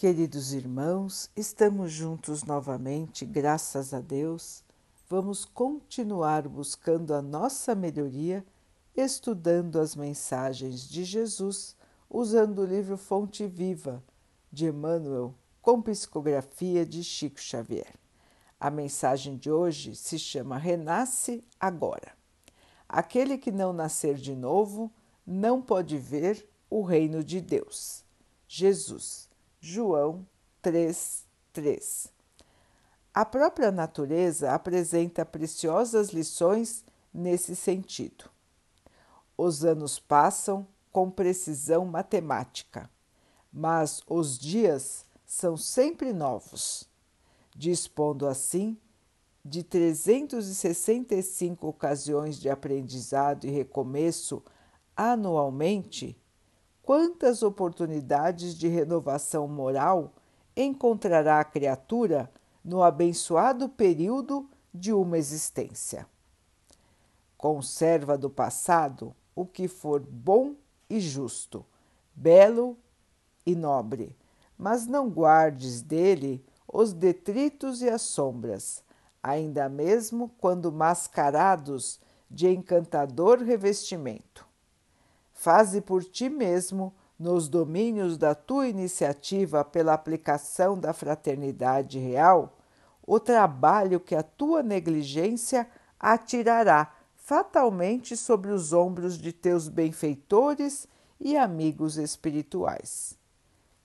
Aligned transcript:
Queridos 0.00 0.54
irmãos, 0.54 1.30
estamos 1.36 1.92
juntos 1.92 2.42
novamente, 2.42 3.26
graças 3.26 3.92
a 3.92 4.00
Deus. 4.00 4.64
Vamos 5.10 5.44
continuar 5.44 6.48
buscando 6.48 7.12
a 7.12 7.20
nossa 7.20 7.74
melhoria, 7.74 8.42
estudando 8.96 9.78
as 9.78 9.94
mensagens 9.94 10.88
de 10.88 11.04
Jesus, 11.04 11.76
usando 12.08 12.60
o 12.60 12.64
livro 12.64 12.96
Fonte 12.96 13.46
Viva 13.46 14.02
de 14.50 14.68
Emmanuel, 14.68 15.34
com 15.60 15.82
psicografia 15.82 16.86
de 16.86 17.04
Chico 17.04 17.38
Xavier. 17.38 17.94
A 18.58 18.70
mensagem 18.70 19.36
de 19.36 19.50
hoje 19.50 19.94
se 19.94 20.18
chama 20.18 20.56
Renasce 20.56 21.44
Agora. 21.60 22.14
Aquele 22.88 23.36
que 23.36 23.52
não 23.52 23.74
nascer 23.74 24.14
de 24.14 24.34
novo 24.34 24.90
não 25.26 25.60
pode 25.60 25.98
ver 25.98 26.48
o 26.70 26.80
reino 26.80 27.22
de 27.22 27.42
Deus. 27.42 28.02
Jesus 28.48 29.29
João 29.62 30.26
3, 30.62 31.26
3. 31.52 32.08
A 33.12 33.26
própria 33.26 33.70
natureza 33.70 34.54
apresenta 34.54 35.26
preciosas 35.26 36.08
lições 36.10 36.82
nesse 37.12 37.54
sentido. 37.54 38.30
Os 39.36 39.62
anos 39.62 39.98
passam 39.98 40.66
com 40.90 41.10
precisão 41.10 41.84
matemática, 41.84 42.88
mas 43.52 44.02
os 44.08 44.38
dias 44.38 45.04
são 45.26 45.58
sempre 45.58 46.14
novos, 46.14 46.88
dispondo 47.54 48.26
assim 48.26 48.78
de 49.44 49.62
365 49.62 51.66
ocasiões 51.66 52.40
de 52.40 52.48
aprendizado 52.48 53.44
e 53.44 53.50
recomeço 53.50 54.42
anualmente 54.96 56.18
quantas 56.90 57.44
oportunidades 57.44 58.52
de 58.58 58.66
renovação 58.66 59.46
moral 59.46 60.12
encontrará 60.56 61.38
a 61.38 61.44
criatura 61.44 62.28
no 62.64 62.82
abençoado 62.82 63.68
período 63.68 64.50
de 64.74 64.92
uma 64.92 65.16
existência. 65.16 66.04
Conserva 67.38 68.18
do 68.18 68.28
passado 68.28 69.14
o 69.36 69.46
que 69.46 69.68
for 69.68 70.00
bom 70.00 70.56
e 70.88 70.98
justo, 70.98 71.64
belo 72.12 72.76
e 73.46 73.54
nobre, 73.54 74.16
mas 74.58 74.88
não 74.88 75.08
guardes 75.08 75.82
dele 75.82 76.44
os 76.66 76.92
detritos 76.92 77.82
e 77.82 77.88
as 77.88 78.02
sombras, 78.02 78.82
ainda 79.22 79.68
mesmo 79.68 80.28
quando 80.40 80.72
mascarados 80.72 82.00
de 82.28 82.48
encantador 82.48 83.38
revestimento. 83.38 84.49
Faze 85.40 85.80
por 85.80 86.04
ti 86.04 86.28
mesmo, 86.28 86.92
nos 87.18 87.48
domínios 87.48 88.18
da 88.18 88.34
tua 88.34 88.68
iniciativa 88.68 89.64
pela 89.64 89.94
aplicação 89.94 90.78
da 90.78 90.92
fraternidade 90.92 91.98
real, 91.98 92.58
o 93.06 93.18
trabalho 93.18 93.98
que 93.98 94.14
a 94.14 94.22
tua 94.22 94.62
negligência 94.62 95.66
atirará 95.98 96.92
fatalmente 97.16 98.18
sobre 98.18 98.50
os 98.50 98.74
ombros 98.74 99.16
de 99.16 99.32
teus 99.32 99.66
benfeitores 99.66 100.86
e 101.18 101.38
amigos 101.38 101.96
espirituais. 101.96 103.16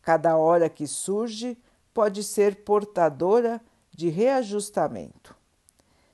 Cada 0.01 0.35
hora 0.35 0.67
que 0.67 0.85
surge 0.85 1.57
pode 1.93 2.21
ser 2.21 2.65
portadora 2.65 3.61
de 3.91 4.09
reajustamento. 4.09 5.33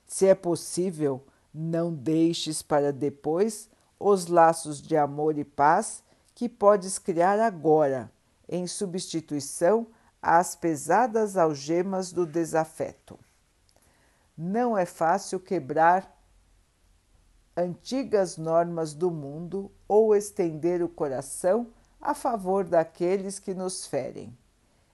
Se 0.05 0.27
é 0.27 0.35
possível, 0.35 1.25
não 1.51 1.91
deixes 1.91 2.61
para 2.61 2.93
depois 2.93 3.70
os 4.01 4.27
laços 4.27 4.81
de 4.81 4.97
amor 4.97 5.37
e 5.37 5.43
paz 5.43 6.03
que 6.33 6.49
podes 6.49 6.97
criar 6.97 7.39
agora, 7.39 8.11
em 8.49 8.65
substituição 8.65 9.87
às 10.21 10.55
pesadas 10.55 11.37
algemas 11.37 12.11
do 12.11 12.25
desafeto. 12.25 13.17
Não 14.35 14.77
é 14.77 14.85
fácil 14.85 15.39
quebrar 15.39 16.17
antigas 17.55 18.37
normas 18.37 18.93
do 18.93 19.11
mundo 19.11 19.71
ou 19.87 20.15
estender 20.15 20.81
o 20.81 20.89
coração 20.89 21.67
a 21.99 22.15
favor 22.15 22.63
daqueles 22.63 23.37
que 23.37 23.53
nos 23.53 23.85
ferem. 23.85 24.35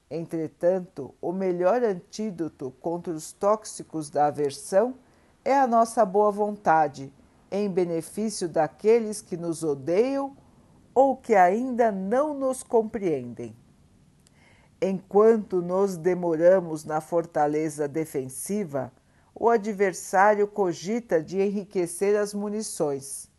Entretanto, 0.09 1.13
o 1.21 1.31
melhor 1.31 1.83
antídoto 1.83 2.71
contra 2.81 3.13
os 3.13 3.31
tóxicos 3.31 4.09
da 4.09 4.27
aversão 4.27 4.95
é 5.45 5.57
a 5.57 5.67
nossa 5.67 6.05
boa 6.05 6.31
vontade 6.31 7.11
em 7.51 7.69
benefício 7.69 8.47
daqueles 8.49 9.21
que 9.21 9.37
nos 9.37 9.63
odeiam 9.63 10.35
ou 10.93 11.15
que 11.15 11.35
ainda 11.35 11.91
não 11.91 12.33
nos 12.33 12.63
compreendem. 12.63 13.55
Enquanto 14.81 15.61
nos 15.61 15.97
demoramos 15.97 16.83
na 16.83 17.01
fortaleza 17.01 17.87
defensiva, 17.87 18.91
o 19.33 19.49
adversário 19.49 20.47
cogita 20.47 21.21
de 21.21 21.39
enriquecer 21.41 22.15
as 22.15 22.33
munições. 22.33 23.29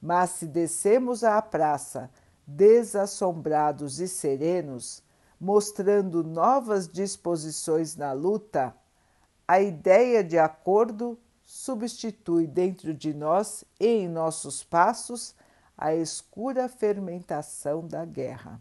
Mas 0.00 0.30
se 0.30 0.46
descemos 0.46 1.24
à 1.24 1.40
praça, 1.40 2.10
desassombrados 2.46 4.00
e 4.00 4.06
serenos, 4.06 5.02
mostrando 5.40 6.22
novas 6.22 6.88
disposições 6.88 7.96
na 7.96 8.12
luta, 8.12 8.74
a 9.46 9.60
ideia 9.60 10.22
de 10.24 10.38
acordo 10.38 11.18
substitui 11.46 12.44
dentro 12.44 12.92
de 12.92 13.14
nós 13.14 13.64
e 13.78 13.86
em 13.86 14.08
nossos 14.08 14.64
passos 14.64 15.32
a 15.78 15.94
escura 15.94 16.68
fermentação 16.68 17.86
da 17.86 18.04
guerra. 18.04 18.60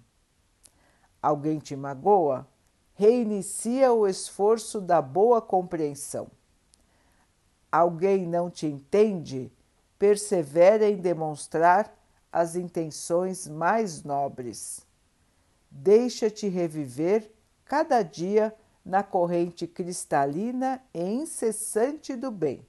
Alguém 1.20 1.58
te 1.58 1.76
magoa? 1.76 2.48
Reinicia 2.94 3.92
o 3.92 4.08
esforço 4.08 4.80
da 4.80 5.02
boa 5.02 5.42
compreensão. 5.42 6.28
Alguém 7.72 8.28
não 8.28 8.52
te 8.52 8.68
entende? 8.68 9.52
Persevera 9.98 10.88
em 10.88 10.98
demonstrar 10.98 11.92
as 12.32 12.56
intenções 12.56 13.48
mais 13.48 14.04
nobres. 14.04 14.86
Deixa-te 15.72 16.48
reviver 16.48 17.32
cada 17.66 18.04
dia 18.04 18.56
na 18.86 19.02
corrente 19.02 19.66
cristalina 19.66 20.80
e 20.94 21.02
incessante 21.02 22.16
do 22.16 22.30
bem 22.30 22.64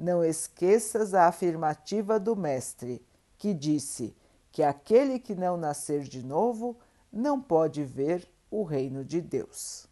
não 0.00 0.24
esqueças 0.24 1.12
a 1.12 1.26
afirmativa 1.26 2.18
do 2.18 2.34
Mestre, 2.34 3.04
que 3.36 3.52
disse 3.52 4.16
que 4.50 4.62
aquele 4.62 5.18
que 5.18 5.34
não 5.34 5.58
nascer 5.58 6.00
de 6.04 6.24
novo 6.24 6.74
não 7.12 7.38
pode 7.38 7.84
ver 7.84 8.26
o 8.50 8.62
reino 8.62 9.04
de 9.04 9.20
Deus. 9.20 9.86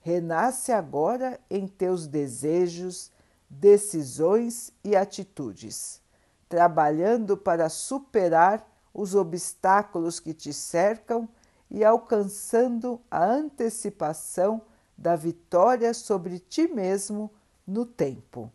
Renasce 0.00 0.72
agora 0.72 1.38
em 1.50 1.68
teus 1.68 2.06
desejos, 2.06 3.12
decisões 3.50 4.72
e 4.82 4.96
atitudes, 4.96 6.00
trabalhando 6.48 7.36
para 7.36 7.68
superar 7.68 8.66
os 8.94 9.14
obstáculos 9.14 10.18
que 10.18 10.32
te 10.32 10.54
cercam 10.54 11.28
e 11.70 11.84
alcançando 11.84 12.98
a 13.10 13.22
antecipação 13.22 14.62
da 14.96 15.14
vitória 15.16 15.92
sobre 15.92 16.38
ti 16.38 16.66
mesmo 16.66 17.30
no 17.66 17.84
tempo 17.84 18.50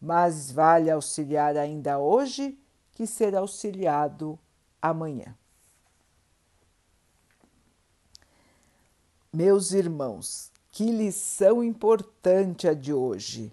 mas 0.00 0.50
vale 0.50 0.90
auxiliar 0.90 1.56
ainda 1.56 1.98
hoje 1.98 2.58
que 2.92 3.06
ser 3.06 3.34
auxiliado 3.34 4.38
amanhã. 4.80 5.36
Meus 9.32 9.72
irmãos, 9.72 10.50
que 10.70 10.90
lição 10.90 11.62
importante 11.62 12.68
a 12.68 12.74
de 12.74 12.92
hoje! 12.92 13.52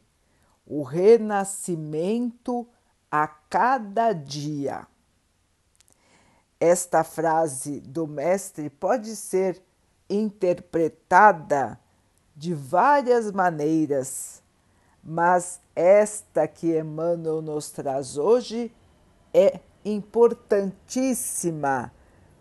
O 0.65 0.81
renascimento 0.83 2.67
a 3.11 3.27
cada 3.27 4.13
dia. 4.13 4.87
Esta 6.59 7.03
frase 7.03 7.81
do 7.81 8.07
Mestre 8.07 8.69
pode 8.69 9.15
ser 9.15 9.61
interpretada 10.09 11.79
de 12.35 12.53
várias 12.53 13.31
maneiras 13.31 14.42
mas 15.03 15.59
esta 15.75 16.47
que 16.47 16.79
Emmanuel 16.79 17.41
nos 17.41 17.71
traz 17.71 18.17
hoje 18.17 18.71
é 19.33 19.59
importantíssima 19.83 21.91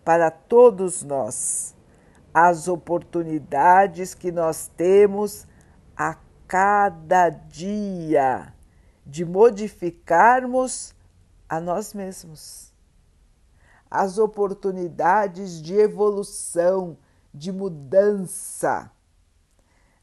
para 0.05 0.31
todos 0.31 1.03
nós. 1.03 1.75
As 2.33 2.69
oportunidades 2.69 4.13
que 4.13 4.31
nós 4.31 4.71
temos 4.77 5.45
a 5.95 6.15
cada 6.47 7.29
dia 7.29 8.53
de 9.05 9.25
modificarmos 9.25 10.95
a 11.49 11.59
nós 11.59 11.93
mesmos. 11.93 12.71
As 13.91 14.17
oportunidades 14.17 15.61
de 15.61 15.75
evolução, 15.75 16.97
de 17.33 17.51
mudança 17.51 18.89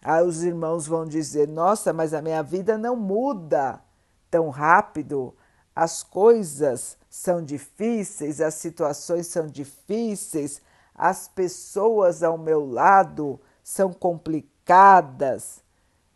Aí 0.03 0.25
os 0.25 0.43
irmãos 0.43 0.87
vão 0.87 1.05
dizer: 1.05 1.47
Nossa, 1.49 1.93
mas 1.93 2.15
a 2.15 2.23
minha 2.23 2.43
vida 2.43 2.79
não 2.79 2.97
muda 2.97 3.81
tão 4.31 4.49
rápido, 4.49 5.35
as 5.75 6.03
coisas 6.03 6.97
são 7.09 7.43
difíceis, 7.43 8.41
as 8.41 8.55
situações 8.55 9.27
são 9.27 9.47
difíceis, 9.47 10.63
as 10.95 11.29
pessoas 11.29 12.23
ao 12.23 12.39
meu 12.39 12.65
lado 12.65 13.39
são 13.63 13.93
complicadas, 13.93 15.63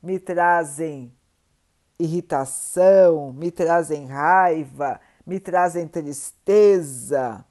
me 0.02 0.18
trazem 0.18 1.12
irritação, 1.98 3.32
me 3.32 3.50
trazem 3.50 4.06
raiva, 4.06 4.98
me 5.26 5.40
trazem 5.40 5.88
tristeza, 5.88 7.44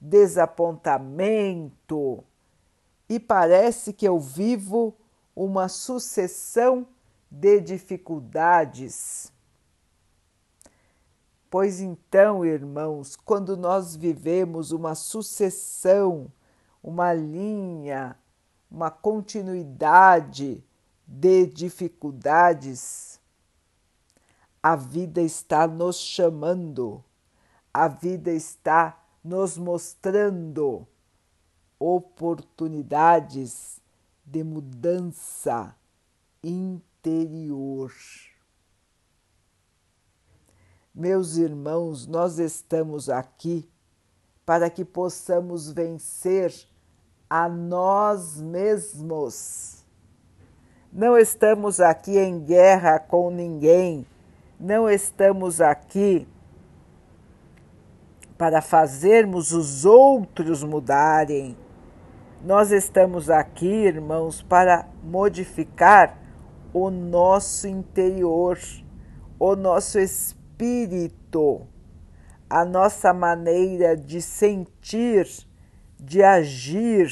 desapontamento, 0.00 2.24
e 3.08 3.18
parece 3.20 3.92
que 3.92 4.06
eu 4.06 4.18
vivo 4.18 4.96
uma 5.34 5.68
sucessão 5.68 6.86
de 7.30 7.60
dificuldades. 7.60 9.32
Pois 11.50 11.80
então, 11.80 12.44
irmãos, 12.44 13.16
quando 13.16 13.56
nós 13.56 13.96
vivemos 13.96 14.72
uma 14.72 14.94
sucessão, 14.94 16.30
uma 16.82 17.12
linha, 17.12 18.16
uma 18.70 18.90
continuidade 18.90 20.64
de 21.06 21.46
dificuldades, 21.46 23.20
a 24.62 24.76
vida 24.76 25.20
está 25.20 25.66
nos 25.66 25.96
chamando, 25.96 27.04
a 27.72 27.86
vida 27.86 28.32
está 28.32 28.98
nos 29.22 29.58
mostrando 29.58 30.86
oportunidades 31.78 33.80
de 34.24 34.42
mudança 34.42 35.74
interior. 36.42 37.92
Meus 40.94 41.36
irmãos, 41.36 42.06
nós 42.06 42.38
estamos 42.38 43.10
aqui 43.10 43.68
para 44.46 44.70
que 44.70 44.84
possamos 44.84 45.72
vencer 45.72 46.54
a 47.28 47.48
nós 47.48 48.40
mesmos. 48.40 49.84
Não 50.92 51.18
estamos 51.18 51.80
aqui 51.80 52.16
em 52.16 52.38
guerra 52.38 53.00
com 53.00 53.30
ninguém, 53.30 54.06
não 54.60 54.88
estamos 54.88 55.60
aqui 55.60 56.28
para 58.38 58.62
fazermos 58.62 59.52
os 59.52 59.84
outros 59.84 60.62
mudarem. 60.62 61.56
Nós 62.44 62.70
estamos 62.70 63.30
aqui, 63.30 63.66
irmãos, 63.66 64.42
para 64.42 64.88
modificar 65.02 66.18
o 66.72 66.90
nosso 66.90 67.66
interior, 67.66 68.58
o 69.38 69.56
nosso 69.56 69.98
espírito, 69.98 71.66
a 72.48 72.64
nossa 72.64 73.14
maneira 73.14 73.96
de 73.96 74.20
sentir, 74.20 75.26
de 75.98 76.22
agir. 76.22 77.08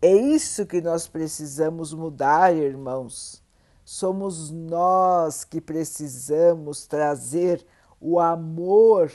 É 0.00 0.12
isso 0.12 0.66
que 0.66 0.80
nós 0.80 1.06
precisamos 1.06 1.92
mudar, 1.92 2.54
irmãos 2.54 3.44
somos 3.84 4.50
nós 4.50 5.44
que 5.44 5.60
precisamos 5.60 6.86
trazer 6.86 7.64
o 8.00 8.18
amor 8.18 9.12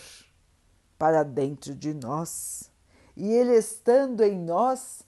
para 0.97 1.23
dentro 1.23 1.73
de 1.73 1.93
nós. 1.93 2.69
E 3.19 3.31
ele 3.33 3.56
estando 3.56 4.24
em 4.24 4.39
nós, 4.39 5.04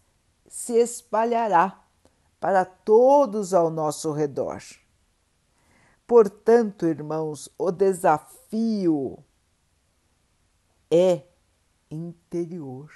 se 0.47 0.73
espalhará 0.73 1.81
para 2.39 2.65
todos 2.65 3.53
ao 3.53 3.69
nosso 3.69 4.11
redor. 4.11 4.61
Portanto, 6.05 6.85
irmãos, 6.85 7.47
o 7.57 7.71
desafio 7.71 9.17
é 10.91 11.21
interior. 11.89 12.91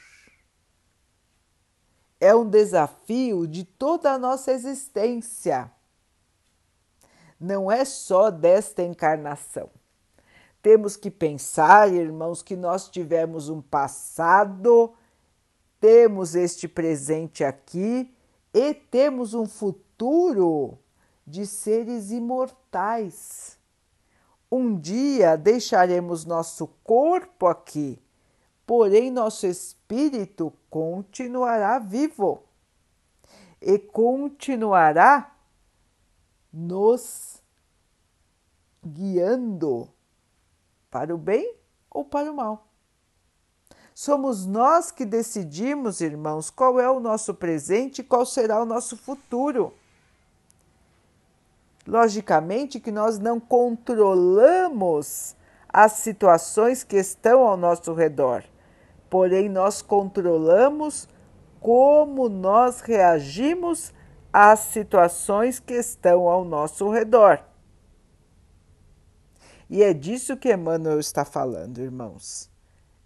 É 2.19 2.35
um 2.35 2.49
desafio 2.49 3.47
de 3.47 3.63
toda 3.63 4.11
a 4.11 4.17
nossa 4.17 4.51
existência 4.51 5.71
não 7.39 7.71
é 7.71 7.83
só 7.85 8.29
desta 8.29 8.81
encarnação. 8.81 9.69
Temos 10.61 10.97
que 10.97 11.11
pensar, 11.11 11.91
irmãos, 11.93 12.41
que 12.41 12.55
nós 12.55 12.89
tivemos 12.89 13.49
um 13.49 13.61
passado, 13.61 14.93
temos 15.85 16.33
este 16.33 16.67
presente 16.67 17.43
aqui 17.43 18.11
e 18.51 18.73
temos 18.73 19.35
um 19.35 19.45
futuro 19.45 20.79
de 21.27 21.45
seres 21.45 22.09
imortais. 22.09 23.59
Um 24.51 24.79
dia 24.79 25.35
deixaremos 25.35 26.25
nosso 26.25 26.65
corpo 26.83 27.45
aqui, 27.45 28.01
porém 28.65 29.11
nosso 29.11 29.45
espírito 29.45 30.51
continuará 30.71 31.77
vivo 31.77 32.41
e 33.61 33.77
continuará 33.77 35.37
nos 36.51 37.43
guiando 38.83 39.87
para 40.89 41.13
o 41.13 41.17
bem 41.19 41.55
ou 41.91 42.03
para 42.03 42.31
o 42.31 42.35
mal. 42.35 42.74
Somos 43.97 44.45
nós 44.45 44.91
que 44.91 45.05
decidimos, 45.05 46.01
irmãos, 46.01 46.49
qual 46.49 46.81
é 46.81 46.91
o 46.91 46.99
nosso 46.99 47.33
presente 47.33 47.99
e 47.99 48.03
qual 48.03 48.25
será 48.25 48.61
o 48.61 48.65
nosso 48.65 48.97
futuro. 48.97 49.73
Logicamente 51.87 52.77
que 52.77 52.91
nós 52.91 53.17
não 53.17 53.39
controlamos 53.39 55.33
as 55.69 55.93
situações 55.93 56.83
que 56.83 56.97
estão 56.97 57.47
ao 57.47 57.55
nosso 57.55 57.93
redor, 57.93 58.43
porém 59.09 59.47
nós 59.47 59.81
controlamos 59.81 61.07
como 61.61 62.27
nós 62.27 62.81
reagimos 62.81 63.93
às 64.33 64.59
situações 64.59 65.57
que 65.57 65.73
estão 65.73 66.27
ao 66.27 66.43
nosso 66.43 66.89
redor. 66.91 67.39
E 69.69 69.81
é 69.81 69.93
disso 69.93 70.35
que 70.35 70.53
Emmanuel 70.53 70.99
está 70.99 71.23
falando, 71.23 71.79
irmãos. 71.79 72.53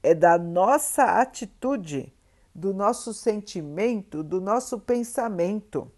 É 0.01 0.13
da 0.13 0.37
nossa 0.37 1.19
atitude, 1.19 2.13
do 2.53 2.73
nosso 2.73 3.13
sentimento, 3.13 4.23
do 4.23 4.39
nosso 4.39 4.79
pensamento. 4.79 5.91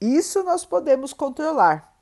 Isso 0.00 0.42
nós 0.42 0.64
podemos 0.64 1.12
controlar. 1.12 1.96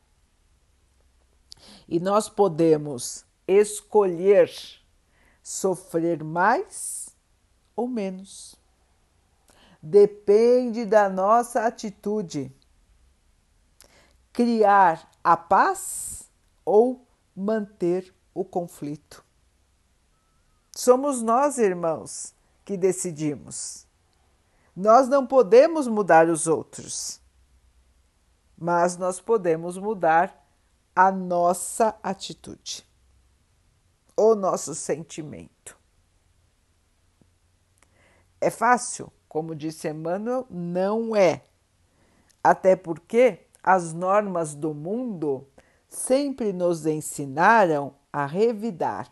E 1.89 1.99
nós 1.99 2.29
podemos 2.29 3.25
escolher 3.49 4.51
sofrer 5.43 6.23
mais 6.23 7.09
ou 7.75 7.89
menos 7.89 8.59
depende 9.87 10.85
da 10.85 11.09
nossa 11.09 11.65
atitude. 11.65 12.53
Criar 14.33 15.09
a 15.23 15.37
paz 15.37 16.29
ou 16.65 17.07
manter 17.35 18.13
o 18.35 18.45
conflito. 18.45 19.25
Somos 20.77 21.23
nós, 21.23 21.57
irmãos, 21.57 22.35
que 22.63 22.77
decidimos. 22.77 23.87
Nós 24.77 25.09
não 25.09 25.27
podemos 25.27 25.89
mudar 25.89 26.29
os 26.29 26.47
outros, 26.47 27.19
mas 28.59 28.99
nós 28.99 29.19
podemos 29.19 29.79
mudar 29.79 30.47
a 30.95 31.11
nossa 31.11 31.97
atitude, 32.03 32.87
o 34.15 34.35
nosso 34.35 34.75
sentimento. 34.75 35.79
É 38.39 38.51
fácil? 38.51 39.11
Como 39.31 39.55
disse 39.55 39.89
Emmanuel, 39.89 40.47
não 40.51 41.17
é. 41.17 41.43
Até 42.45 42.77
porque 42.77 43.47
as 43.63 43.95
normas 43.95 44.55
do 44.55 44.75
mundo 44.75 45.49
sempre 45.89 46.53
nos 46.53 46.85
ensinaram 46.85 47.95
a 48.13 48.27
revidar. 48.27 49.11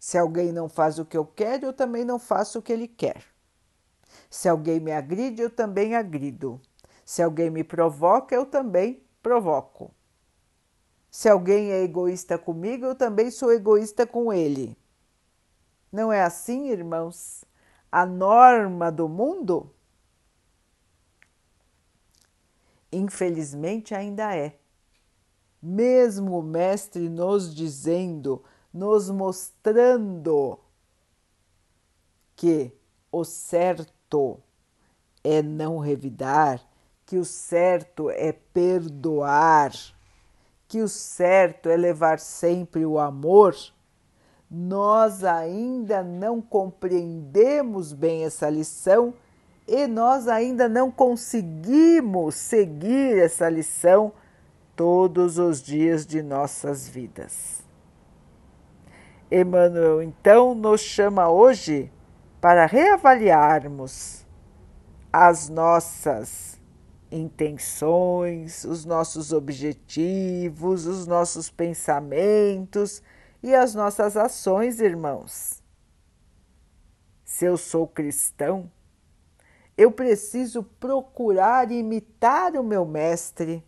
Se 0.00 0.18
alguém 0.18 0.50
não 0.50 0.68
faz 0.68 0.98
o 0.98 1.04
que 1.04 1.16
eu 1.16 1.24
quero, 1.24 1.66
eu 1.66 1.72
também 1.72 2.04
não 2.04 2.18
faço 2.18 2.58
o 2.58 2.62
que 2.62 2.72
ele 2.72 2.88
quer. 2.88 3.22
Se 4.28 4.48
alguém 4.48 4.80
me 4.80 4.90
agride, 4.90 5.42
eu 5.42 5.50
também 5.50 5.94
agrido. 5.94 6.60
Se 7.04 7.22
alguém 7.22 7.50
me 7.50 7.62
provoca, 7.62 8.34
eu 8.34 8.44
também 8.44 9.00
provoco. 9.22 9.94
Se 11.08 11.28
alguém 11.28 11.70
é 11.70 11.82
egoísta 11.82 12.36
comigo, 12.36 12.86
eu 12.86 12.96
também 12.96 13.30
sou 13.30 13.52
egoísta 13.52 14.04
com 14.04 14.32
ele. 14.32 14.76
Não 15.92 16.12
é 16.12 16.22
assim, 16.22 16.70
irmãos? 16.70 17.44
a 17.90 18.06
norma 18.06 18.90
do 18.92 19.08
mundo? 19.08 19.72
Infelizmente 22.92 23.94
ainda 23.94 24.34
é. 24.34 24.58
Mesmo 25.62 26.38
o 26.38 26.42
Mestre 26.42 27.08
nos 27.08 27.54
dizendo, 27.54 28.42
nos 28.72 29.10
mostrando 29.10 30.58
que 32.36 32.72
o 33.12 33.24
certo 33.24 34.38
é 35.22 35.42
não 35.42 35.78
revidar, 35.78 36.60
que 37.04 37.18
o 37.18 37.24
certo 37.24 38.08
é 38.10 38.32
perdoar, 38.32 39.72
que 40.68 40.80
o 40.80 40.88
certo 40.88 41.68
é 41.68 41.76
levar 41.76 42.18
sempre 42.18 42.86
o 42.86 42.98
amor, 42.98 43.56
nós 44.50 45.22
ainda 45.24 46.02
não 46.02 46.40
compreendemos 46.40 47.92
bem 47.92 48.24
essa 48.24 48.48
lição 48.48 49.14
e 49.66 49.86
nós 49.86 50.26
ainda 50.26 50.68
não 50.68 50.90
conseguimos 50.90 52.34
seguir 52.34 53.18
essa 53.18 53.48
lição 53.48 54.12
todos 54.74 55.38
os 55.38 55.62
dias 55.62 56.04
de 56.04 56.22
nossas 56.22 56.88
vidas. 56.88 57.69
Emmanuel 59.30 60.02
então 60.02 60.54
nos 60.54 60.80
chama 60.80 61.28
hoje 61.28 61.92
para 62.40 62.66
reavaliarmos 62.66 64.26
as 65.12 65.48
nossas 65.48 66.60
intenções, 67.12 68.64
os 68.64 68.84
nossos 68.84 69.32
objetivos, 69.32 70.86
os 70.86 71.06
nossos 71.06 71.50
pensamentos 71.50 73.02
e 73.42 73.54
as 73.54 73.74
nossas 73.74 74.16
ações, 74.16 74.80
irmãos. 74.80 75.62
Se 77.24 77.44
eu 77.44 77.56
sou 77.56 77.86
cristão, 77.86 78.70
eu 79.76 79.90
preciso 79.90 80.62
procurar 80.62 81.70
imitar 81.70 82.54
o 82.54 82.62
meu 82.62 82.84
Mestre 82.84 83.64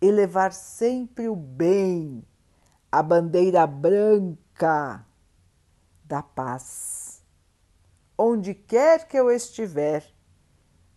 e 0.00 0.10
levar 0.10 0.52
sempre 0.52 1.28
o 1.28 1.36
bem, 1.36 2.24
a 2.92 3.02
bandeira 3.02 3.66
branca 3.66 5.06
da 6.04 6.22
paz. 6.22 7.24
Onde 8.18 8.54
quer 8.54 9.08
que 9.08 9.16
eu 9.16 9.30
estiver, 9.30 10.04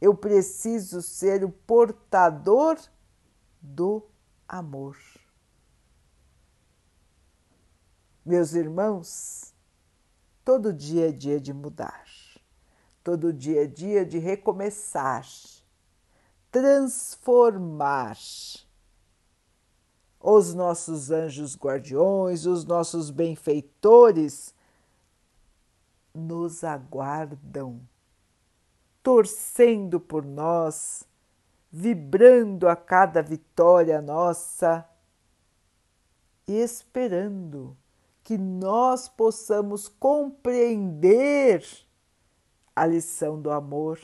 eu 0.02 0.14
preciso 0.14 1.02
ser 1.02 1.46
o 1.46 1.50
portador 1.50 2.78
do 3.62 4.06
amor. 4.46 4.98
Meus 8.25 8.54
irmãos, 8.54 9.54
todo 10.44 10.74
dia 10.74 11.10
é 11.10 11.12
dia 11.14 11.40
de 11.40 11.54
mudar, 11.54 12.06
todo 13.02 13.32
dia 13.32 13.64
é 13.64 13.68
dia 13.68 14.06
de 14.06 14.18
recomeçar, 14.18 15.25
transformar. 16.52 18.18
Os 20.27 20.55
nossos 20.55 21.12
anjos 21.12 21.55
guardiões, 21.55 22.48
os 22.48 22.65
nossos 22.65 23.12
benfeitores 23.12 24.55
nos 26.12 26.63
aguardam, 26.63 27.79
torcendo 29.03 30.00
por 30.00 30.25
nós, 30.25 31.03
vibrando 31.72 32.67
a 32.67 32.75
cada 32.75 33.22
vitória 33.22 34.01
nossa 34.01 34.84
e 36.48 36.53
esperando 36.53 37.77
que 38.24 38.36
nós 38.36 39.08
possamos 39.08 39.88
compreender 39.88 41.63
a 42.75 42.88
lição 42.88 43.39
do 43.39 43.51
amor 43.51 44.00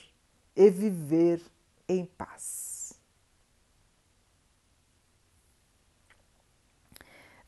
e 0.56 0.70
viver 0.70 1.42
em 1.90 2.06
paz. 2.06 2.71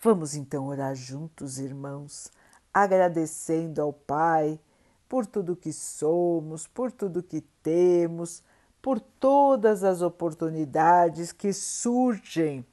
Vamos 0.04 0.36
então 0.36 0.68
orar 0.68 0.94
juntos, 0.94 1.60
irmãos, 1.60 2.30
agradecendo 2.74 3.82
ao 3.82 3.94
Pai 3.94 4.60
por 5.08 5.26
tudo 5.26 5.56
que 5.56 5.72
somos, 5.72 6.68
por 6.68 6.92
tudo 6.92 7.24
que 7.24 7.40
temos, 7.40 8.44
por 8.82 9.00
todas 9.00 9.82
as 9.82 10.02
oportunidades 10.02 11.32
que 11.32 11.54
surgem 11.54 12.66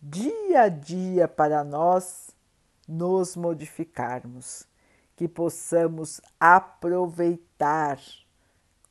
dia 0.00 0.62
a 0.62 0.68
dia 0.70 1.28
para 1.28 1.62
nós 1.62 2.30
nos 2.88 3.36
modificarmos, 3.36 4.66
que 5.14 5.28
possamos 5.28 6.22
aproveitar 6.40 8.00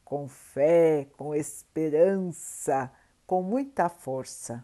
com 0.06 0.28
fé, 0.28 1.08
com 1.18 1.34
esperança, 1.34 2.92
com 3.26 3.42
muita 3.42 3.90
força. 3.90 4.64